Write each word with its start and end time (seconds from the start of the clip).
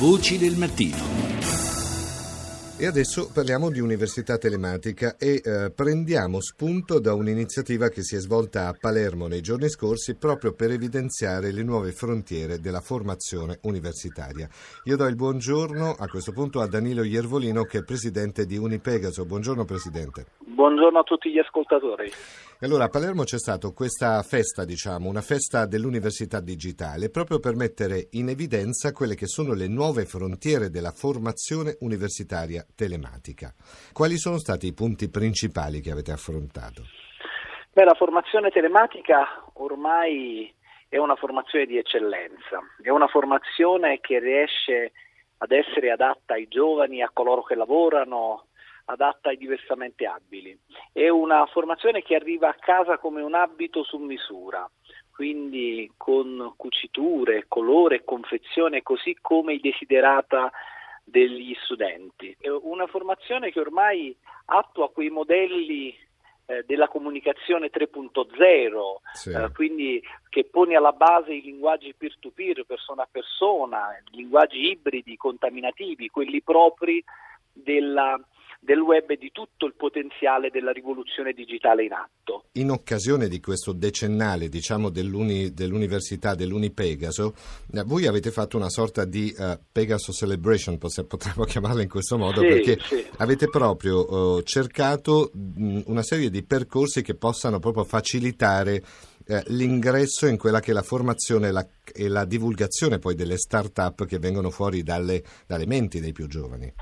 Voci 0.00 0.38
del 0.38 0.56
mattino. 0.56 0.96
E 2.78 2.86
adesso 2.86 3.28
parliamo 3.30 3.68
di 3.68 3.80
università 3.80 4.38
telematica 4.38 5.18
e 5.18 5.42
eh, 5.44 5.70
prendiamo 5.70 6.40
spunto 6.40 6.98
da 7.00 7.12
un'iniziativa 7.12 7.90
che 7.90 8.02
si 8.02 8.16
è 8.16 8.18
svolta 8.18 8.68
a 8.68 8.72
Palermo 8.72 9.26
nei 9.26 9.42
giorni 9.42 9.68
scorsi 9.68 10.14
proprio 10.14 10.54
per 10.54 10.70
evidenziare 10.70 11.52
le 11.52 11.62
nuove 11.62 11.92
frontiere 11.92 12.60
della 12.60 12.80
formazione 12.80 13.58
universitaria. 13.64 14.48
Io 14.84 14.96
do 14.96 15.04
il 15.04 15.16
buongiorno 15.16 15.96
a 15.98 16.06
questo 16.06 16.32
punto 16.32 16.62
a 16.62 16.66
Danilo 16.66 17.02
Iervolino 17.02 17.64
che 17.64 17.80
è 17.80 17.84
presidente 17.84 18.46
di 18.46 18.56
Unipegaso. 18.56 19.26
Buongiorno 19.26 19.66
Presidente. 19.66 20.24
Buongiorno 20.60 20.98
a 20.98 21.04
tutti 21.04 21.30
gli 21.30 21.38
ascoltatori. 21.38 22.10
Allora, 22.60 22.84
a 22.84 22.88
Palermo 22.88 23.22
c'è 23.22 23.38
stata 23.38 23.72
questa 23.72 24.20
festa, 24.20 24.66
diciamo, 24.66 25.08
una 25.08 25.22
festa 25.22 25.64
dell'università 25.64 26.38
digitale, 26.42 27.08
proprio 27.08 27.38
per 27.38 27.54
mettere 27.54 28.08
in 28.10 28.28
evidenza 28.28 28.92
quelle 28.92 29.14
che 29.14 29.26
sono 29.26 29.54
le 29.54 29.68
nuove 29.68 30.04
frontiere 30.04 30.68
della 30.68 30.90
formazione 30.90 31.78
universitaria 31.80 32.62
telematica. 32.76 33.54
Quali 33.94 34.18
sono 34.18 34.36
stati 34.36 34.66
i 34.66 34.74
punti 34.74 35.08
principali 35.08 35.80
che 35.80 35.92
avete 35.92 36.12
affrontato? 36.12 36.82
Beh, 37.72 37.84
la 37.84 37.94
formazione 37.94 38.50
telematica 38.50 39.42
ormai 39.54 40.52
è 40.90 40.98
una 40.98 41.16
formazione 41.16 41.64
di 41.64 41.78
eccellenza, 41.78 42.60
è 42.82 42.90
una 42.90 43.08
formazione 43.08 43.98
che 44.02 44.18
riesce 44.18 44.92
ad 45.38 45.52
essere 45.52 45.90
adatta 45.90 46.34
ai 46.34 46.48
giovani, 46.48 47.00
a 47.00 47.08
coloro 47.10 47.42
che 47.42 47.54
lavorano, 47.54 48.48
adatta 48.90 49.30
ai 49.30 49.36
diversamente 49.36 50.06
abili. 50.06 50.58
È 50.92 51.08
una 51.08 51.46
formazione 51.46 52.02
che 52.02 52.14
arriva 52.14 52.48
a 52.48 52.56
casa 52.58 52.98
come 52.98 53.22
un 53.22 53.34
abito 53.34 53.82
su 53.82 53.98
misura, 53.98 54.68
quindi 55.10 55.90
con 55.96 56.54
cuciture, 56.56 57.44
colore 57.48 57.96
e 57.96 58.04
confezione 58.04 58.82
così 58.82 59.16
come 59.20 59.58
desiderata 59.58 60.50
degli 61.04 61.54
studenti. 61.62 62.36
È 62.38 62.48
una 62.48 62.86
formazione 62.86 63.50
che 63.50 63.60
ormai 63.60 64.16
attua 64.46 64.90
quei 64.90 65.10
modelli 65.10 65.94
eh, 66.46 66.64
della 66.66 66.88
comunicazione 66.88 67.70
3.0, 67.70 68.80
sì. 69.12 69.30
eh, 69.30 69.50
quindi 69.52 70.02
che 70.28 70.44
pone 70.44 70.74
alla 70.74 70.92
base 70.92 71.32
i 71.32 71.42
linguaggi 71.42 71.94
peer-to-peer, 71.96 72.64
persona 72.64 73.02
a 73.02 73.08
persona, 73.10 73.88
linguaggi 74.10 74.70
ibridi, 74.70 75.16
contaminativi, 75.16 76.08
quelli 76.08 76.42
propri 76.42 77.02
della 77.52 78.18
del 78.62 78.78
web 78.78 79.08
e 79.08 79.16
di 79.16 79.30
tutto 79.32 79.64
il 79.64 79.74
potenziale 79.74 80.50
della 80.50 80.70
rivoluzione 80.70 81.32
digitale 81.32 81.84
in 81.84 81.92
atto. 81.92 82.44
In 82.52 82.70
occasione 82.70 83.26
di 83.26 83.40
questo 83.40 83.72
decennale 83.72 84.50
diciamo, 84.50 84.90
dell'uni, 84.90 85.54
dell'Università 85.54 86.34
dell'Unipegaso, 86.34 87.34
eh, 87.72 87.82
voi 87.84 88.06
avete 88.06 88.30
fatto 88.30 88.58
una 88.58 88.68
sorta 88.68 89.06
di 89.06 89.34
uh, 89.36 89.58
Pegaso 89.72 90.12
Celebration, 90.12 90.76
potremmo 90.76 91.44
chiamarla 91.48 91.80
in 91.80 91.88
questo 91.88 92.18
modo, 92.18 92.42
sì, 92.42 92.46
perché 92.46 92.78
sì. 92.82 93.06
avete 93.16 93.48
proprio 93.48 94.36
uh, 94.36 94.42
cercato 94.42 95.30
mh, 95.32 95.82
una 95.86 96.02
serie 96.02 96.28
di 96.28 96.42
percorsi 96.42 97.00
che 97.00 97.14
possano 97.14 97.58
proprio 97.58 97.84
facilitare 97.84 98.82
l'ingresso 99.46 100.26
in 100.26 100.36
quella 100.36 100.58
che 100.58 100.72
è 100.72 100.74
la 100.74 100.82
formazione 100.82 101.48
e 101.48 101.50
la, 101.52 101.64
e 101.92 102.08
la 102.08 102.24
divulgazione 102.24 102.98
poi 102.98 103.14
delle 103.14 103.38
start-up 103.38 104.04
che 104.04 104.18
vengono 104.18 104.50
fuori 104.50 104.82
dalle, 104.82 105.22
dalle 105.46 105.66
menti 105.66 106.00
dei 106.00 106.10
più 106.10 106.26
giovani. 106.26 106.72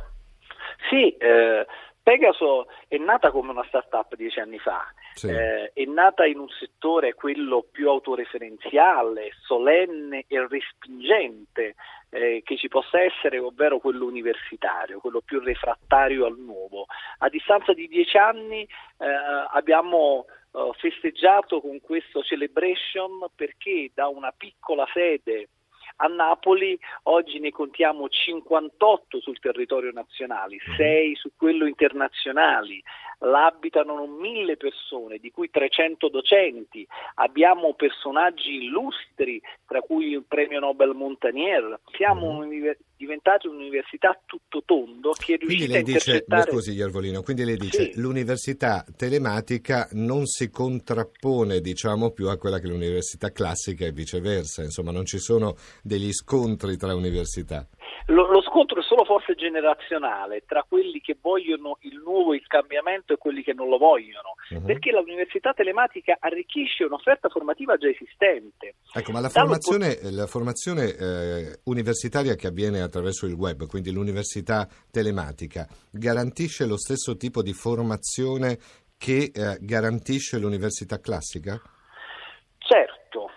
Sì, 0.88 1.10
eh, 1.16 1.66
Pegaso 2.08 2.68
è 2.88 2.96
nata 2.96 3.30
come 3.30 3.50
una 3.50 3.64
start-up 3.68 4.14
dieci 4.16 4.40
anni 4.40 4.58
fa, 4.58 4.82
sì. 5.12 5.28
eh, 5.28 5.72
è 5.74 5.84
nata 5.84 6.24
in 6.24 6.38
un 6.38 6.48
settore, 6.48 7.12
quello 7.12 7.66
più 7.70 7.90
autoreferenziale, 7.90 9.32
solenne 9.42 10.24
e 10.26 10.46
respingente 10.48 11.74
eh, 12.08 12.40
che 12.42 12.56
ci 12.56 12.68
possa 12.68 13.02
essere, 13.02 13.38
ovvero 13.38 13.78
quello 13.78 14.06
universitario, 14.06 15.00
quello 15.00 15.20
più 15.20 15.38
refrattario 15.40 16.24
al 16.24 16.38
nuovo. 16.38 16.86
A 17.18 17.28
distanza 17.28 17.74
di 17.74 17.86
dieci 17.88 18.16
anni 18.16 18.62
eh, 18.62 19.06
abbiamo 19.52 20.24
eh, 20.54 20.70
festeggiato 20.78 21.60
con 21.60 21.78
questo 21.82 22.22
celebration 22.22 23.28
perché 23.34 23.90
da 23.92 24.08
una 24.08 24.32
piccola 24.34 24.88
sede 24.94 25.48
a 26.00 26.06
Napoli 26.06 26.78
oggi 27.04 27.38
ne 27.38 27.50
contiamo 27.50 28.08
58 28.08 29.20
sul 29.20 29.38
territorio 29.38 29.90
nazionale, 29.92 30.58
6 30.76 31.08
mhm. 31.08 31.14
su 31.14 31.30
quello 31.36 31.66
internazionali, 31.66 32.82
l'abitano 33.18 34.06
mille 34.06 34.56
persone, 34.56 35.18
di 35.18 35.30
cui 35.30 35.50
300 35.50 36.08
docenti, 36.08 36.86
abbiamo 37.14 37.74
personaggi 37.74 38.64
illustri, 38.64 39.40
tra 39.66 39.80
cui 39.80 40.12
il 40.12 40.24
premio 40.26 40.60
Nobel 40.60 40.94
Montanier, 40.94 41.80
siamo 41.96 42.28
un'università 42.28 42.86
diventata 42.98 43.48
un'università 43.48 44.20
tutto 44.26 44.62
tondo 44.66 45.12
che 45.12 45.34
è 45.34 45.38
riuscita 45.38 45.76
a 45.76 45.78
intercettare... 45.78 46.42
Dice, 46.42 46.52
scusi 46.52 46.72
Iervolino, 46.72 47.22
quindi 47.22 47.44
lei 47.44 47.56
dice 47.56 47.92
sì. 47.92 48.00
l'università 48.00 48.84
telematica 48.96 49.88
non 49.92 50.26
si 50.26 50.50
contrappone 50.50 51.60
diciamo 51.60 52.10
più 52.10 52.28
a 52.28 52.36
quella 52.36 52.58
che 52.58 52.66
è 52.66 52.70
l'università 52.70 53.30
classica 53.30 53.86
e 53.86 53.92
viceversa, 53.92 54.62
insomma 54.62 54.90
non 54.90 55.06
ci 55.06 55.18
sono 55.18 55.54
degli 55.80 56.12
scontri 56.12 56.76
tra 56.76 56.94
università. 56.94 57.66
Lo, 58.10 58.26
lo, 58.30 58.40
scontro 58.40 58.80
è 58.80 58.82
solo 58.82 59.04
forse 59.04 59.34
generazionale 59.34 60.42
tra 60.46 60.64
quelli 60.66 60.98
che 61.00 61.18
vogliono 61.20 61.76
il 61.80 62.00
nuovo, 62.02 62.32
il 62.32 62.46
cambiamento 62.46 63.12
e 63.12 63.18
quelli 63.18 63.42
che 63.42 63.52
non 63.52 63.68
lo 63.68 63.76
vogliono, 63.76 64.34
uh-huh. 64.48 64.64
perché 64.64 64.92
l'università 64.92 65.52
telematica 65.52 66.16
arricchisce 66.18 66.84
un'offerta 66.84 67.28
formativa 67.28 67.76
già 67.76 67.88
esistente. 67.88 68.76
Ecco, 68.94 69.12
ma 69.12 69.20
la 69.20 69.28
formazione, 69.28 69.98
la 70.10 70.26
formazione 70.26 70.96
eh, 70.96 71.60
universitaria 71.64 72.34
che 72.34 72.46
avviene 72.46 72.80
attraverso 72.80 73.26
il 73.26 73.34
web, 73.34 73.66
quindi 73.66 73.92
l'università 73.92 74.66
telematica, 74.90 75.66
garantisce 75.90 76.64
lo 76.64 76.78
stesso 76.78 77.14
tipo 77.16 77.42
di 77.42 77.52
formazione 77.52 78.58
che 78.96 79.30
eh, 79.34 79.58
garantisce 79.60 80.38
l'università 80.38 80.98
classica? 80.98 81.60
Certo, 82.56 83.30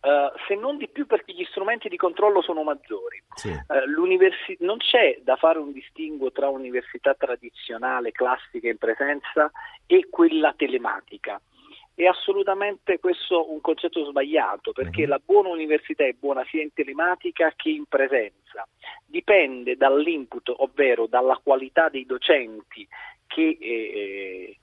Uh, 0.00 0.30
se 0.46 0.54
non 0.54 0.76
di 0.76 0.86
più 0.88 1.06
perché 1.06 1.32
gli 1.32 1.44
strumenti 1.50 1.88
di 1.88 1.96
controllo 1.96 2.40
sono 2.40 2.62
maggiori. 2.62 3.20
Sì. 3.34 3.48
Uh, 3.48 4.56
non 4.60 4.76
c'è 4.76 5.18
da 5.22 5.34
fare 5.34 5.58
un 5.58 5.72
distinguo 5.72 6.30
tra 6.30 6.48
università 6.48 7.14
tradizionale, 7.14 8.12
classica 8.12 8.68
in 8.68 8.78
presenza 8.78 9.50
e 9.86 10.06
quella 10.08 10.54
telematica. 10.56 11.40
È 11.94 12.04
assolutamente 12.04 13.00
questo 13.00 13.50
un 13.50 13.60
concetto 13.60 14.04
sbagliato 14.04 14.70
perché 14.70 15.02
uh-huh. 15.02 15.08
la 15.08 15.20
buona 15.22 15.48
università 15.48 16.04
è 16.04 16.12
buona 16.12 16.44
sia 16.48 16.62
in 16.62 16.72
telematica 16.72 17.52
che 17.56 17.70
in 17.70 17.86
presenza. 17.86 18.68
Dipende 19.04 19.76
dall'input, 19.76 20.54
ovvero 20.58 21.08
dalla 21.08 21.40
qualità 21.42 21.88
dei 21.88 22.06
docenti 22.06 22.86
che 23.26 23.58
eh, 23.60 24.58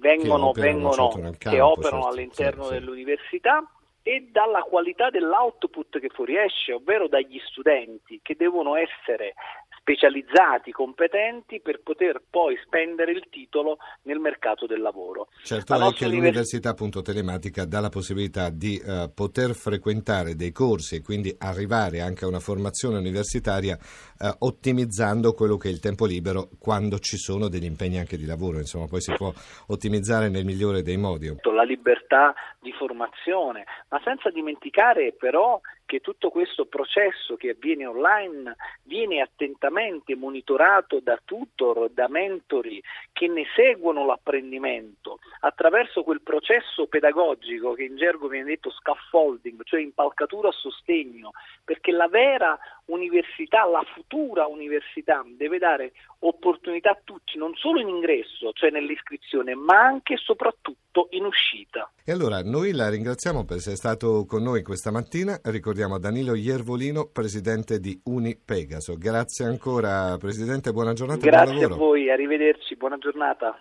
vengono, 0.00 0.50
che 0.50 0.58
operano, 0.58 0.90
vengono, 0.90 1.20
campo, 1.38 1.50
che 1.50 1.60
operano 1.60 2.02
certo, 2.02 2.08
all'interno 2.08 2.64
sì, 2.64 2.70
dell'università 2.72 3.64
e 4.02 4.28
dalla 4.30 4.62
qualità 4.62 5.10
dell'output 5.10 6.00
che 6.00 6.08
fuoriesce, 6.08 6.72
ovvero 6.72 7.08
dagli 7.08 7.40
studenti 7.46 8.20
che 8.22 8.34
devono 8.36 8.76
essere 8.76 9.34
specializzati, 9.82 10.70
competenti 10.70 11.60
per 11.60 11.80
poter 11.82 12.22
poi 12.30 12.56
spendere 12.64 13.10
il 13.10 13.26
titolo 13.28 13.78
nel 14.02 14.20
mercato 14.20 14.66
del 14.66 14.80
lavoro. 14.80 15.26
Certo, 15.42 15.76
la 15.76 15.86
anche 15.86 16.06
l'università 16.06 16.70
appunto 16.70 17.02
telematica 17.02 17.64
dà 17.64 17.80
la 17.80 17.88
possibilità 17.88 18.48
di 18.48 18.80
uh, 18.82 19.12
poter 19.12 19.54
frequentare 19.54 20.36
dei 20.36 20.52
corsi 20.52 20.96
e 20.96 21.02
quindi 21.02 21.34
arrivare 21.36 22.00
anche 22.00 22.24
a 22.24 22.28
una 22.28 22.38
formazione 22.38 22.96
universitaria 22.98 23.76
uh, 23.76 24.28
ottimizzando 24.46 25.32
quello 25.32 25.56
che 25.56 25.68
è 25.68 25.72
il 25.72 25.80
tempo 25.80 26.06
libero 26.06 26.48
quando 26.60 27.00
ci 27.00 27.16
sono 27.16 27.48
degli 27.48 27.64
impegni 27.64 27.98
anche 27.98 28.16
di 28.16 28.24
lavoro, 28.24 28.58
insomma 28.58 28.86
poi 28.86 29.00
si 29.00 29.12
può 29.14 29.32
ottimizzare 29.66 30.28
nel 30.28 30.44
migliore 30.44 30.82
dei 30.82 30.96
modi. 30.96 31.34
La 31.42 31.64
libertà 31.64 32.34
di 32.60 32.72
formazione, 32.72 33.64
ma 33.88 34.00
senza 34.04 34.30
dimenticare 34.30 35.12
però 35.12 35.60
che 35.92 36.00
tutto 36.00 36.30
questo 36.30 36.64
processo 36.64 37.36
che 37.36 37.50
avviene 37.50 37.84
online 37.84 38.56
viene 38.84 39.20
attentamente 39.20 40.16
monitorato 40.16 41.00
da 41.00 41.20
tutor, 41.22 41.90
da 41.90 42.08
mentori 42.08 42.82
che 43.12 43.28
ne 43.28 43.44
seguono 43.54 44.06
l'apprendimento 44.06 45.18
attraverso 45.40 46.02
quel 46.02 46.22
processo 46.22 46.86
pedagogico 46.86 47.74
che 47.74 47.82
in 47.82 47.96
gergo 47.96 48.28
viene 48.28 48.46
detto 48.46 48.70
scaffolding, 48.70 49.64
cioè 49.64 49.82
impalcatura 49.82 50.48
a 50.48 50.52
sostegno, 50.52 51.32
perché 51.62 51.92
la 51.92 52.08
vera 52.08 52.58
università, 52.86 53.66
la 53.66 53.84
futura 53.94 54.46
università 54.46 55.24
deve 55.36 55.58
dare 55.58 55.92
opportunità 56.20 56.90
a 56.90 57.00
tutti, 57.02 57.38
non 57.38 57.54
solo 57.54 57.80
in 57.80 57.88
ingresso, 57.88 58.52
cioè 58.52 58.70
nell'iscrizione, 58.70 59.54
ma 59.54 59.78
anche 59.80 60.14
e 60.14 60.16
soprattutto 60.16 61.08
in 61.10 61.24
uscita. 61.24 61.90
E 62.04 62.12
allora 62.12 62.42
noi 62.42 62.72
la 62.72 62.88
ringraziamo 62.88 63.44
per 63.44 63.58
essere 63.58 63.76
stato 63.76 64.24
con 64.26 64.42
noi 64.42 64.62
questa 64.62 64.90
mattina, 64.90 65.38
ricordiamo 65.44 65.98
Danilo 65.98 66.34
Iervolino, 66.34 67.08
presidente 67.12 67.78
di 67.78 67.98
Uni 68.04 68.36
Pegaso. 68.36 68.96
Grazie 68.96 69.46
ancora 69.46 70.16
Presidente, 70.18 70.72
buona 70.72 70.92
giornata 70.92 71.24
Grazie 71.24 71.66
buon 71.66 71.72
a 71.72 71.76
voi, 71.76 72.10
arrivederci, 72.10 72.76
buona 72.76 72.98
giornata. 72.98 73.56